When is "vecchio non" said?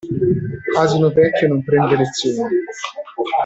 1.11-1.63